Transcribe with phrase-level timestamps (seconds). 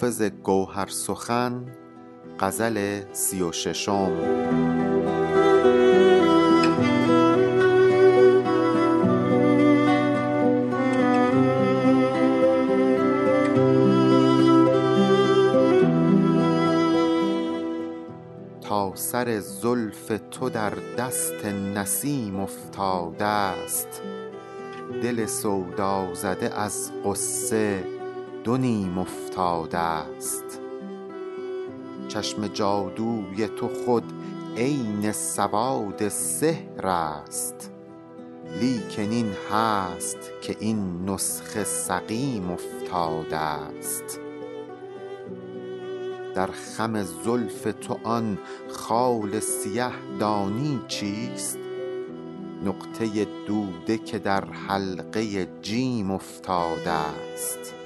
[0.00, 1.64] حافظ گوهر سخن
[2.40, 4.12] غزل سی و ششم.
[18.60, 24.02] تا سر زلف تو در دست نسیم افتاده است.
[25.02, 27.97] دل سودا زده از غصه
[28.44, 30.60] دو نیم افتاده است.
[32.08, 34.12] چشم جادوی تو خود
[34.56, 37.72] عین سواد سحر است.
[38.60, 44.20] لیکن این هست که این نسخه سقیم افتاده است.
[46.34, 51.58] در خم زلف تو آن خال سیه دانی چیست؟
[52.64, 57.77] نقطه دوده که در حلقه جیم افتاده است.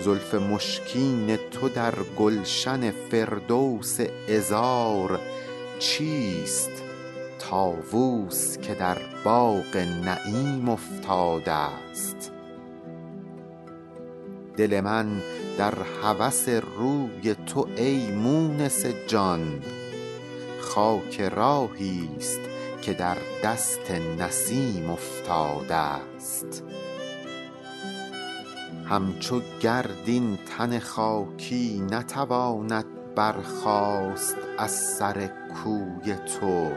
[0.00, 5.20] زلف مشکین تو در گلشن فردوس عذار
[5.78, 6.70] چیست
[7.38, 12.32] طاووس که در باغ نعیم افتاده است؟
[14.56, 15.22] دل من
[15.58, 19.62] در هوس روی تو ای مونس جان
[20.60, 22.40] خاک راهی است
[22.82, 26.64] که در دست نسیم افتاده است.
[28.88, 36.70] همچو گرد این تن خاکی نتواند برخاست از سر کوی تو.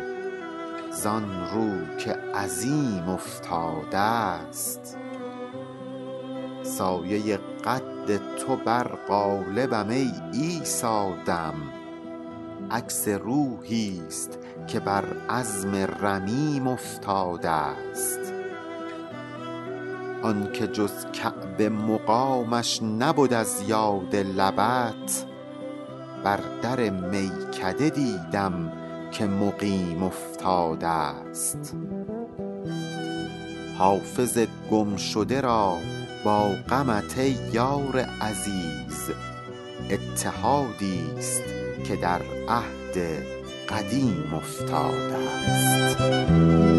[0.92, 1.24] زان
[1.54, 4.98] رو که عظیم افتاده است.
[6.64, 11.54] سایه قد تو بر قالبم ای عیسی دم
[12.72, 18.21] عکس روحی است که بر عظم رمیم افتاده است.
[20.24, 25.26] آن که جز کعبه مقامش نبد از یاد لبت
[26.24, 28.72] بر در میکده دیدم
[29.12, 31.76] که مقیم افتاده است.
[33.78, 34.40] حافظ
[34.72, 35.78] گمشده را
[36.26, 39.12] با غمت ای یار عزیز
[39.90, 41.42] اتحادی است
[41.88, 43.24] که در عهد
[43.70, 46.71] قدیم افتاده است.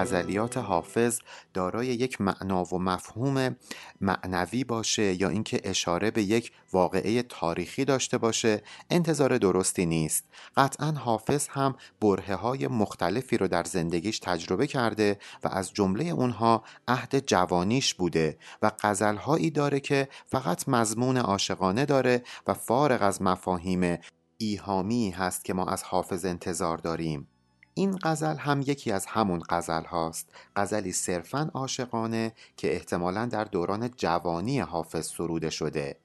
[0.00, 1.18] غزلیات حافظ
[1.54, 3.56] دارای یک معنا و مفهوم
[4.00, 10.24] معنوی باشه یا اینکه اشاره به یک واقعه تاریخی داشته باشه انتظار درستی نیست.
[10.56, 16.64] قطعا حافظ هم بره های مختلفی رو در زندگیش تجربه کرده و از جمله اونها
[16.88, 23.98] عهد جوانیش بوده و غزلهایی داره که فقط مضمون عاشقانه داره و فارغ از مفاهیم
[24.38, 27.28] ایهامی هست که ما از حافظ انتظار داریم.
[27.74, 33.90] این غزل هم یکی از همون غزل هاست غزلی صرفا عاشقانه که احتمالا در دوران
[33.96, 36.00] جوانی حافظ سروده شده.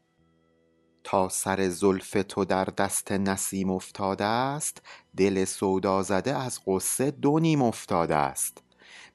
[1.03, 4.81] تا سر زلف تو در دست نسیم افتاده است
[5.17, 8.63] دل سودا زده از قصه دو نیم افتاده است.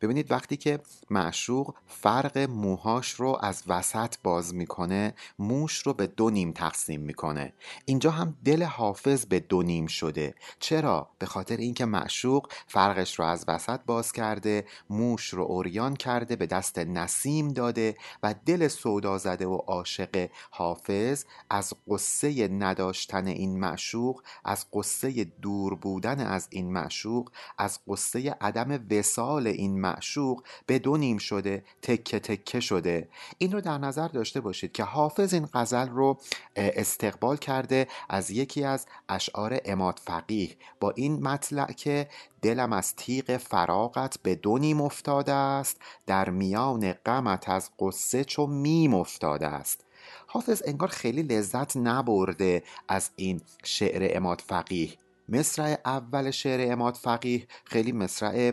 [0.01, 0.81] ببینید وقتی که
[1.11, 7.53] معشوق فرق موهاش رو از وسط باز می‌کنه موش رو به دو نیم تقسیم می‌کنه.
[7.85, 10.35] اینجا هم دل حافظ به دو نیم شده.
[10.61, 16.37] چرا؟ به خاطر اینکه معشوق فرقش رو از وسط باز کرده موش رو اوریان کرده
[16.37, 23.61] به دست نسیم داده و دل سودا زده و عاشق حافظ از قصه نداشتن این
[23.61, 30.79] معشوق از قصه دور بودن از این معشوق از قصه عدم وسال این معشوق به
[30.79, 33.09] دو نیم شده تکه تکه شده.
[33.39, 36.19] این رو در نظر داشته باشید که حافظ این غزل رو
[36.57, 40.57] استقبال کرده از یکی از اشعار اماد فقیه.
[40.81, 42.09] با این مطلع که
[42.43, 45.77] دلم از تیغ فراغت به دو نیم افتاده است
[46.07, 49.85] در میان غمت از قصه چو میم افتاده است.
[50.27, 54.91] حافظ انگار خیلی لذت نبرده از این شعر اماد فقیه.
[55.31, 58.53] مصرع اول شعر اماد فقیه خیلی مصرع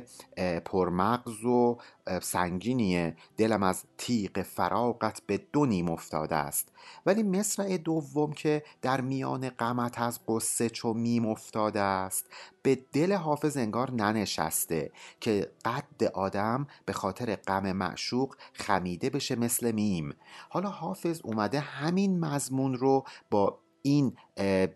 [0.65, 1.77] پرمغز و
[2.21, 3.15] سنگینیه.
[3.37, 6.71] دلم از تیغ فراغت به دو نیم افتاده است.
[7.05, 12.25] ولی مصرع دوم که در میان غمت از قصه چو میم افتاده است
[12.61, 19.71] به دل حافظ انگار ننشسته که قد آدم به خاطر غم معشوق خمیده بشه مثل
[19.71, 20.15] میم.
[20.49, 24.17] حالا حافظ اومده همین مضمون رو با این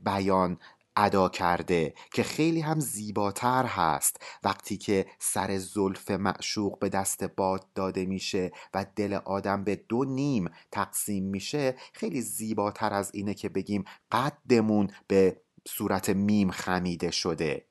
[0.03, 0.57] بیان
[0.95, 4.21] ادا کرده که خیلی هم زیباتر هست.
[4.43, 10.03] وقتی که سر زلف معشوق به دست باد داده میشه و دل آدم به دو
[10.03, 17.65] نیم تقسیم میشه خیلی زیباتر از اینه که بگیم قدمون به صورت میم خمیده شده.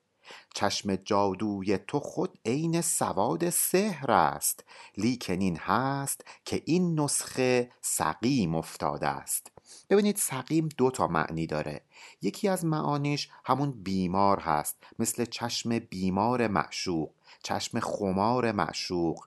[0.53, 4.63] چشم جادوی تو خود عین سواد سحر است.
[4.97, 9.51] لیکن این هست که این نسخه سقیم افتاده است.
[9.89, 11.81] ببینید سقیم دو تا معنی داره.
[12.21, 17.09] یکی از معانیش همون بیمار هست مثل چشم بیمار معشوق
[17.43, 19.25] چشم خمار معشوق.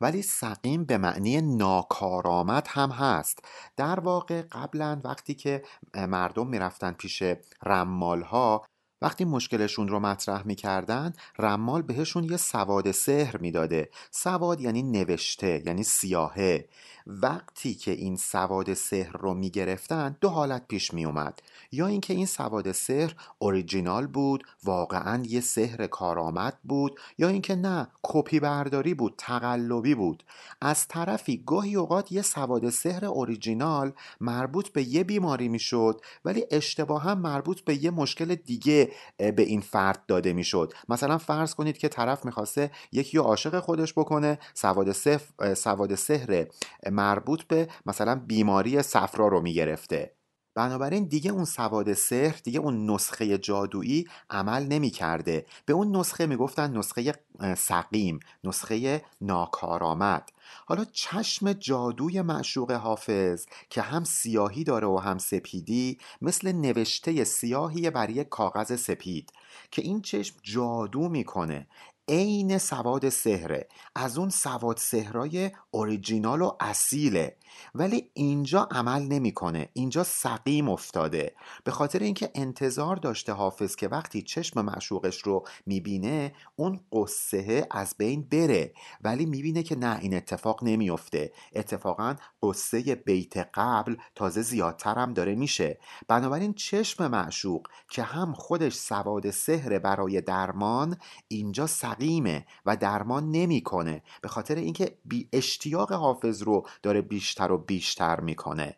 [0.00, 3.38] ولی سقیم به معنی ناکارآمد هم هست.
[3.76, 5.62] در واقع قبلا وقتی که
[5.94, 7.22] مردم می‌رفتن پیش
[7.62, 8.64] رمال ها
[9.02, 13.90] وقتی مشکلشون رو مطرح می‌کردن رمال بهشون یه سواد سحر می‌داده.
[14.10, 16.68] سواد یعنی نوشته یعنی سیاهه.
[17.06, 21.38] وقتی که این سواد سحر رو می‌گرفتن دو حالت پیش میومد
[21.72, 27.88] یا اینکه این سواد سحر اوریجینال بود واقعا یه سحر کارآمد بود یا اینکه نه
[28.02, 30.24] کپی برداری بود تقلبی بود.
[30.60, 37.02] از طرفی گاهی اوقات یه سواد سحر اوریجینال مربوط به یه بیماری می‌شد ولی اشتباه
[37.02, 40.72] هم مربوط به یه مشکل دیگه به این فرد داده می‌شد.
[40.88, 46.46] مثلا فرض کنید که طرف می‌خواسته یکی عاشق خودش بکنه سواد سحر سواد سحر
[46.96, 50.16] مربوط به مثلا بیماری صفرا رو می‌گرفته.
[50.56, 56.26] بنابراین دیگه اون سواد سحر دیگه اون نسخه جادویی عمل نمی کرده به اون نسخه
[56.26, 57.14] می‌گفتن نسخه
[57.56, 60.30] سقیم نسخه ناکارآمد.
[60.66, 67.90] حالا چشم جادوی معشوق حافظ که هم سیاهی داره و هم سپیدی مثل نوشته سیاهی
[67.90, 69.32] بر یک کاغذ سپید
[69.70, 71.66] که این چشم جادو می‌کنه.
[72.08, 77.36] عین سواد سهره از اون سواد سهرای اوریجینال و اصیله.
[77.74, 79.68] ولی اینجا عمل نمی‌کنه.
[79.72, 81.34] اینجا سقیم افتاده.
[81.64, 87.94] به خاطر اینکه انتظار داشته حافظ که وقتی چشم معشوقش رو می‌بینه اون قصه از
[87.98, 88.72] بین بره.
[89.00, 91.32] ولی می‌بینه که نه این اتفاق نمیافته.
[91.54, 95.78] اتفاقا قصه بیت قبل تازه زیادتر هم داره میشه.
[96.08, 100.96] بنابراین چشم معشوق که هم خودش سواد سهر برای درمان
[101.28, 107.58] اینجا سقیمه و درمان نمی‌کنه به خاطر اینکه بی اشتیاق حافظ رو داره بیشتر و
[107.58, 108.76] بیشتر می‌کنه.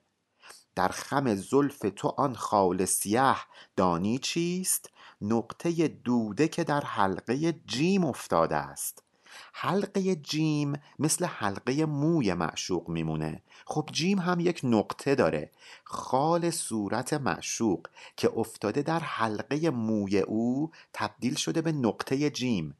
[0.74, 8.04] در خم زلف تو آن خال سیاه دانی چیست؟ نقطه دوده که در حلقه جیم
[8.04, 9.02] افتاده است.
[9.52, 13.42] حلقه جیم مثل حلقه موی معشوق میمونه.
[13.66, 15.50] خب جیم هم یک نقطه داره.
[15.84, 17.86] خال صورت معشوق
[18.16, 22.74] که افتاده در حلقه موی او تبدیل شده به نقطه جیم.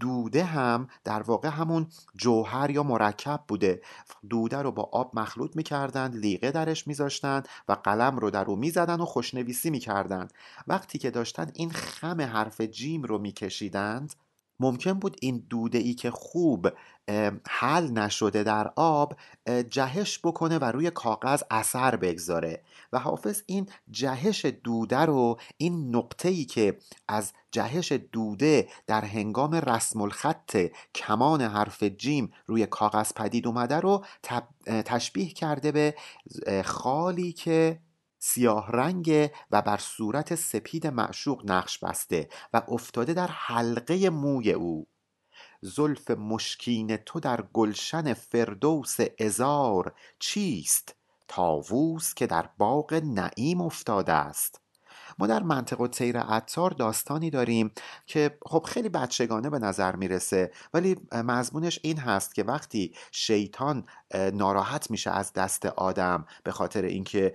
[0.00, 3.82] دوده هم در واقع همون جوهر یا مرکب بوده.
[4.30, 9.00] دوده رو با آب مخلوط می‌کردند لیقه درش میذاشتند و قلم رو در رو می‌زدن
[9.00, 10.32] و خوشنویسی می‌کردند.
[10.66, 14.14] وقتی که داشتن این خم حرف جیم رو میکشیدند
[14.60, 16.68] ممکن بود این دوده ای که خوب
[17.48, 19.16] حل نشده در آب
[19.70, 22.62] جهش بکنه و روی کاغذ اثر بگذاره.
[22.92, 26.78] و حافظ این جهش دوده رو این نقطه ای که
[27.08, 34.04] از جهش دوده در هنگام رسم الخط کمان حرف جیم روی کاغذ پدید اومده رو
[34.66, 35.94] تشبیه کرده به
[36.64, 37.78] خالی که
[38.22, 44.86] سیاه رنگ و بر صورت سپید معشوق نقش بسته و افتاده در حلقه موی او.
[45.60, 50.94] زلف مشکین تو در گلشن فردوس ازار چیست؟
[51.28, 54.60] تاووس که در باغ نعیم افتاده است.
[55.18, 57.72] ما در منطقه تیر عطار داستانی داریم
[58.06, 64.90] که خب خیلی بچگانه به نظر می‌رسه ولی مضمونش این هست که وقتی شیطان ناراحت
[64.90, 67.34] میشه از دست آدم به خاطر اینکه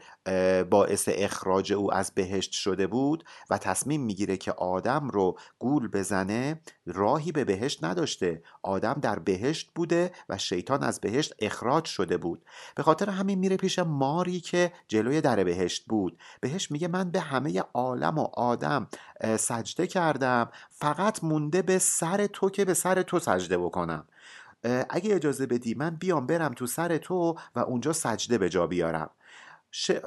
[0.70, 6.62] باعث اخراج او از بهشت شده بود و تصمیم می‌گیره که آدم رو گول بزنه
[6.86, 8.44] راهی به بهشت نداشته.
[8.64, 12.46] آدم در بهشت بوده و شیطان از بهشت اخراج شده بود.
[12.76, 16.20] به خاطر همین میره پیش ماری که جلوی در بهشت بود.
[16.42, 18.88] بهش میگه من به همه عالم و آدم
[19.40, 20.50] سجده کردم.
[20.70, 24.08] فقط مونده به سر تو که به سر تو سجده بکنم.
[24.90, 29.10] اگه اجازه بدی من بیام برم تو سر تو و اونجا سجده به جا بیارم.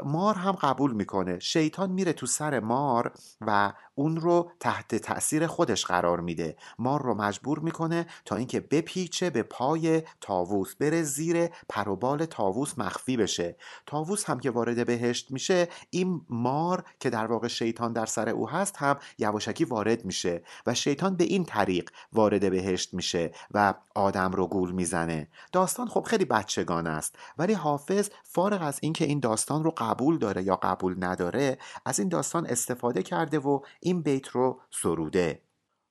[0.05, 1.39] مار هم قبول می‌کنه.
[1.39, 6.57] شیطان میره تو سر مار و اون رو تحت تاثیر خودش قرار میده.
[6.79, 13.17] مار رو مجبور می‌کنه تا اینکه بپیچه به پای تاووس بره زیر پروبال تاووس مخفی
[13.17, 13.57] بشه.
[13.87, 18.51] تاووس هم که وارد بهشت میشه این مار که در واقع شیطان در سر او
[18.51, 24.33] هست هم یواشکی وارد میشه و شیطان به این طریق وارد بهشت میشه و آدم
[24.33, 25.29] رو گول می‌زنه.
[25.53, 30.43] داستان خب خیلی بچگان است ولی حافظ فارغ از اینکه این داستان رو قبول داره
[30.43, 35.48] یا قبول نداره از این داستان استفاده کرده و این بیت رو سروده.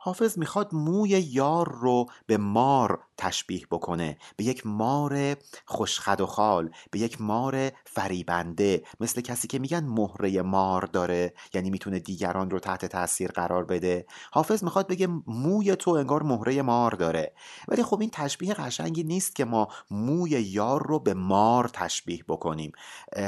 [0.08, 5.36] حافظ می‌خواد موی یار رو به مار تشبیه بکنه به یک مار
[5.66, 8.84] خوشخد و خال به یک مار فریبنده.
[9.00, 14.06] مثل کسی که میگن مهره مار داره یعنی می‌تونه دیگران رو تحت تاثیر قرار بده.
[14.32, 17.34] حافظ می‌خواد بگه موی تو انگار مهره مار داره.
[17.68, 22.72] ولی خب این تشبیه قشنگی نیست که ما موی یار رو به مار تشبیه بکنیم.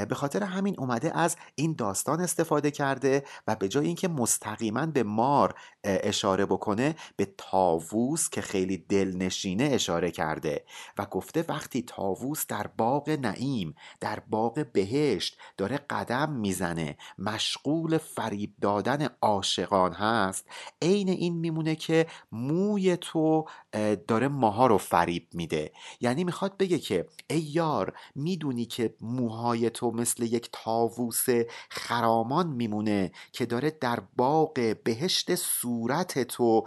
[0.09, 5.03] به خاطر همین اومده از این داستان استفاده کرده و به جای اینکه مستقیما به
[5.03, 10.65] مار اشاره بکنه به تاووس که خیلی دلنشینه اشاره کرده
[10.97, 18.53] و گفته وقتی تاووس در باغ نعیم در باغ بهشت داره قدم می‌زنه مشغول فریب
[18.61, 20.45] دادن عاشقان هست
[20.81, 23.45] عین این میمونه که موی تو
[24.07, 25.71] داره ماها رو فریب میده.
[26.01, 31.25] یعنی می‌خواد بگه که ای یار می‌دونی که موهای تو مثل یک تاووس
[31.69, 35.35] خرامان میمونه که داره در باغ بهشت
[35.69, 36.63] صورت تو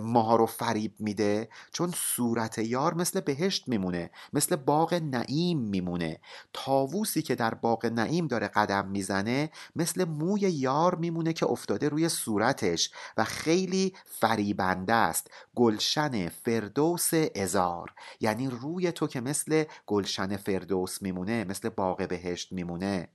[0.00, 6.20] ماها رو فریب میده؟ چون صورت یار مثل بهشت میمونه مثل باغ نعیم میمونه.
[6.52, 12.08] تاووسی که در باغ نعیم داره قدم می‌زنه مثل موی یار میمونه که افتاده روی
[12.08, 15.30] صورتش و خیلی فریبنده است.
[15.54, 23.08] گلشن فردوس ازار یعنی روی تو که مثل گلشن فردوس میمونه مثل باغ بهشت میمونه.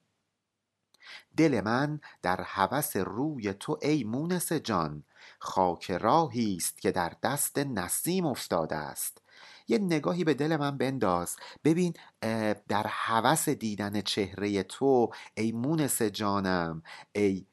[1.38, 5.04] دل من در هوس روی تو ای مونس جان
[5.40, 9.22] خاک راهی است که در دست نسیم افتاده است.
[9.68, 11.36] یه نگاهی به دل من بنداز.
[11.64, 11.94] ببین
[12.68, 16.84] در هوس دیدن چهره تو ای مونس جانم
[17.14, 17.46] ای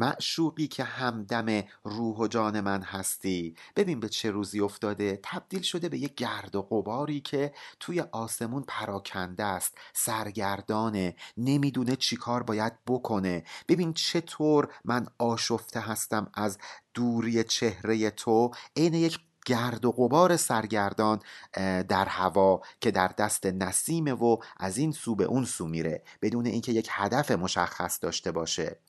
[0.00, 3.54] معشوقی که همدم روح و جان من هستی.
[3.76, 5.20] ببین به چه روزی افتاده.
[5.22, 9.78] تبدیل شده به یک گرد و غباری که توی آسمون پراکنده است.
[9.92, 13.44] سرگردانه نمی‌دونه چی کار باید بکنه.
[13.68, 16.58] ببین چطور من آشفته هستم از
[16.94, 18.50] دوری چهره تو.
[18.76, 21.20] عین یک گرد و غبار سرگردان
[21.88, 26.02] در هوا که در دست نسیمه و از این سو به اون سو میره.
[26.22, 28.80] بدون اینکه یک هدف مشخص داشته باشه.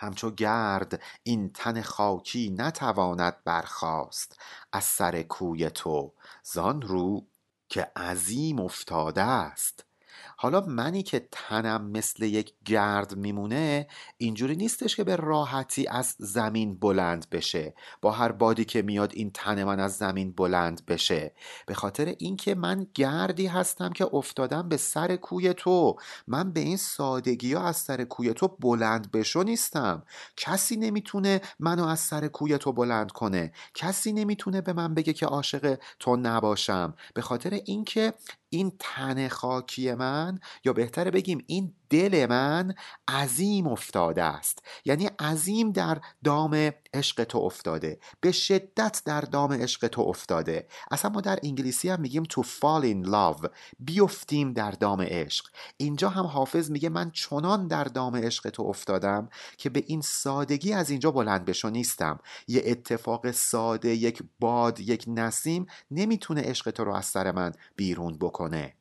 [0.00, 4.40] همچو گرد این تن خاکی نتواند برخاست
[4.72, 7.26] از سر کوی تو زان رو
[7.68, 9.89] که عظیم افتاده است.
[10.36, 13.86] حالا منی که تنم مثل یک گرد میمونه
[14.16, 17.74] اینجوری نیستش که به راحتی از زمین بلند بشه.
[18.02, 21.34] با هر بادی که میاد این تن من از زمین بلند بشه.
[21.66, 25.96] به خاطر اینکه من گردی هستم که افتادم به سر کوی تو.
[26.26, 30.02] من به این سادگی ها از سر کوی تو بلند بشو نیستم.
[30.36, 33.52] کسی نمی‌تونه منو از سر کوی تو بلند کنه.
[33.74, 36.94] کسی نمی‌تونه به من بگه که عاشق تو نباشم.
[37.14, 38.12] به خاطر اینکه
[38.48, 42.74] این تن خاکی من یا بهتره بگیم این دل من
[43.08, 44.62] عظیم افتاده است.
[44.84, 47.98] یعنی عظیم در دام عشق تو افتاده.
[48.20, 50.66] به شدت در دام عشق تو افتاده.
[50.90, 55.46] اصلا ما در انگلیسی هم میگیم to fall in love بیفتیم در دام عشق.
[55.76, 59.28] اینجا هم حافظ میگه من چنان در دام عشق تو افتادم
[59.58, 62.18] که به این سادگی از اینجا بلند بشو نیستم.
[62.48, 68.18] یه اتفاق ساده یک باد یک نسیم نمی‌تونه عشق تو رو از سر من بیرون
[68.18, 68.79] بکنه.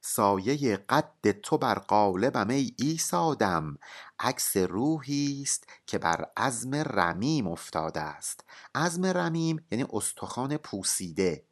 [0.00, 3.78] سایه قد تو بر قالبم ای ایسادم
[4.20, 8.44] عکس روحی است که بر عزم رمیم افتاده است.
[8.74, 11.44] عزم رمیم یعنی استخوان پوسیده.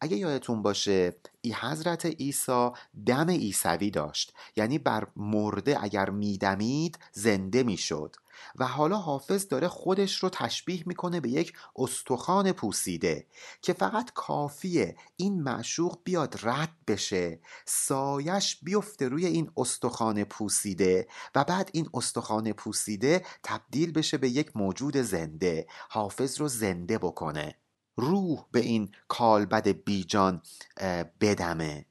[0.00, 2.70] اگه یادتون باشه ای حضرت عیسی
[3.06, 4.32] دم عیسوی داشت.
[4.56, 8.16] یعنی بر مرده اگر میدمید زنده می‌شد.
[8.56, 13.26] و حالا حافظ داره خودش رو تشبیه می‌کنه به یک استخوان پوسیده
[13.62, 21.44] که فقط کافیه این معشوق بیاد رد بشه سایش بیفته روی این استخوان پوسیده و
[21.44, 27.56] بعد این استخوان پوسیده تبدیل بشه به یک موجود زنده حافظ رو زنده بکنه.
[27.96, 30.42] روح به این کالبد بیجان
[31.20, 31.86] بدمه.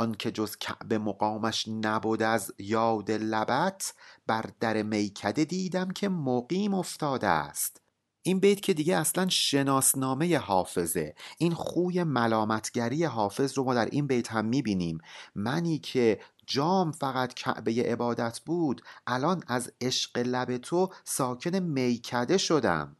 [0.00, 3.94] آنکه جز کعبه مقامش نبود از یاد لبت
[4.26, 7.80] بر در میکده دیدم که مقیم افتاده است.
[8.22, 11.14] این بیت که دیگه اصلا شناسنامه حافظه.
[11.38, 14.98] این خوی ملامتگری حافظ رو ما در این بیت هم می‌بینیم.
[15.34, 22.96] منی که جام فقط کعبه عبادت بود الان از عشق لب تو ساکن میکده شدم.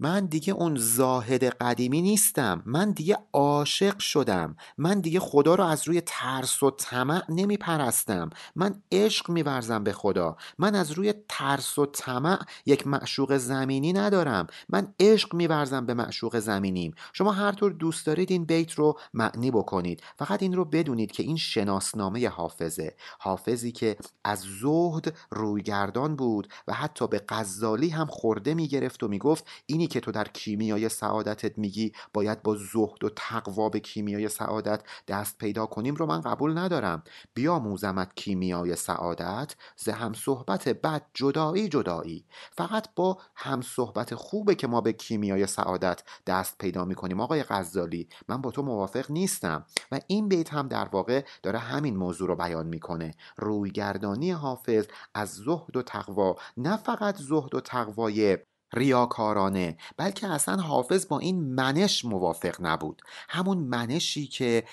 [0.00, 2.62] من دیگه اون زاهد قدیمی نیستم.
[2.66, 4.56] من دیگه عاشق شدم.
[4.78, 9.92] من دیگه خدا رو از روی ترس و طمع نمی پرستم من عشق میورزم به
[9.92, 10.36] خدا.
[10.58, 14.46] من از روی ترس و طمع یک معشوق زمینی ندارم.
[14.68, 16.94] من عشق میورزم به معشوق زمینیم.
[17.12, 20.02] شما هر طور دوست دارید این بیت رو معنی بکنید.
[20.18, 22.94] فقط این رو بدونید که این شناسنامه حافظه.
[23.18, 29.46] حافظی که از زهد رویگردان بود و حتی به غزالی هم خورده می‌گرفت و می‌گفت
[29.84, 34.82] اینی که تو در کیمیای سعادتت میگی باید با زهد و تقوا به کیمیای سعادت
[35.08, 37.02] دست پیدا کنیم رو من قبول ندارم.
[37.34, 42.24] بیاموزمت کیمیای سعادت ز هم صحبت بد جدایی جدایی.
[42.52, 47.20] فقط با هم صحبت خوبه که ما به کیمیای سعادت دست پیدا می‌کنیم.
[47.20, 51.96] آقای غزالی من با تو موافق نیستم و این بیت هم در واقع داره همین
[51.96, 53.14] موضوع رو بیان می‌کنه.
[53.36, 58.38] رویگردانی حافظ از زهد و تقوا نه فقط زهد و تقوای
[58.74, 63.02] ریاکارانه بلکه اصلا حافظ با این منش موافق نبود.
[63.28, 64.64] همون منشی که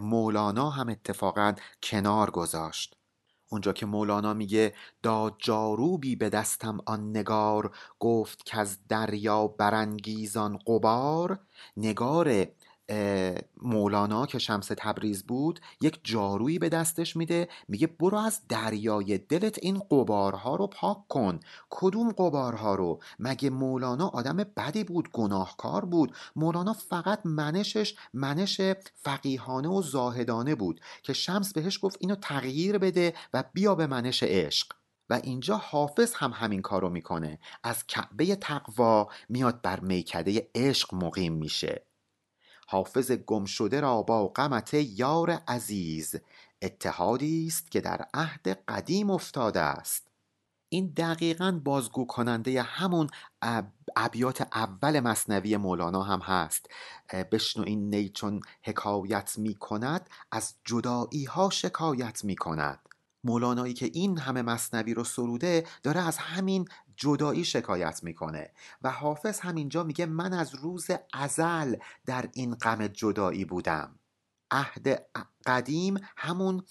[0.00, 2.96] مولانا هم اتفاقا کنار گذاشت.
[3.50, 10.58] اونجا که مولانا میگه داد جاروبی به دستم آن نگار گفت که از دریا برانگیزان
[10.66, 11.38] قبار
[11.76, 12.46] نگار
[13.62, 19.58] مولانا که شمس تبریز بود یک جارویی به دستش میده میگه برو از دریای دلت
[19.62, 21.40] این قبارها رو پاک کن.
[21.70, 28.60] کدوم قبارها رو؟ مگه مولانا آدم بدی بود گناهکار بود؟ مولانا فقط منشش منش
[28.94, 34.22] فقیهانه و زاهدانه بود که شمس بهش گفت اینو تغییر بده و بیا به منش
[34.22, 34.72] عشق.
[35.10, 37.38] و اینجا حافظ هم همین کارو می‌کنه.
[37.62, 41.86] از کعبه تقوا میاد بر میکده عشق مقیم میشه.
[42.66, 46.14] حافظ گم شده را با غمت یار عزیز
[46.62, 50.06] اتحادی است که در عهد قدیم افتاده است.
[50.68, 53.08] این دقیقا بازگو کننده همون
[53.96, 56.66] ابیات اول مصنوی مولانا هم هست.
[57.32, 62.80] بشنو این نی چون حکایت می کند از جدایی ها شکایت می کند
[63.24, 68.50] مولانایی که این همه مصنوی رو سروده داره از همین جدایی شکایت می‌کنه
[68.82, 71.76] و حافظ همینجا میگه من از روز ازل
[72.06, 73.98] در این غم جدایی بودم.
[74.50, 75.06] عهد
[75.46, 76.62] قدیم همون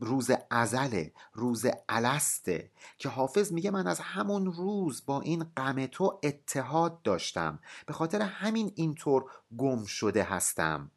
[0.00, 6.20] روز ازله روز السته که حافظ میگه من از همون روز با این غم تو
[6.22, 7.58] اتحاد داشتم.
[7.86, 10.90] به خاطر همین اینطور گم شده هستم.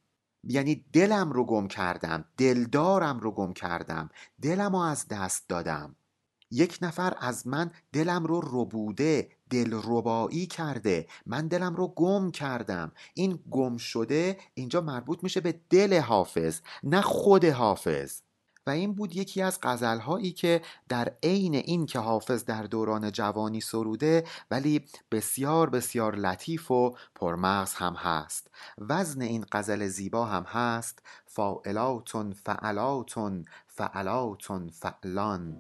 [0.44, 4.10] یعنی دلم رو گم کردم دلدارم رو گم کردم
[4.42, 5.96] دلم رو از دست دادم.
[6.52, 11.08] یک نفر از من دلم رو ربوده دل ربایی کرده.
[11.26, 12.92] من دلم رو گم کردم.
[13.14, 18.22] این گم شده اینجا مربوط میشه به دل حافظ نه خود حافظ.
[18.68, 23.62] و این بود یکی از غزلهایی که در عین این که حافظ در دوران جوانی
[23.62, 28.48] سروده ولی بسیار بسیار لطیف و پرمغز هم هست.
[28.78, 35.58] وزن این غزل زیبا هم هست فاعلاتون فعلاتون فعلاتون فعلان.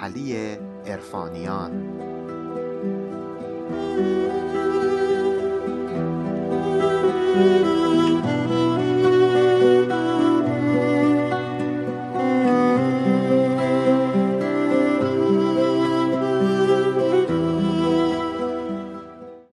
[0.00, 1.98] علی ارفانیان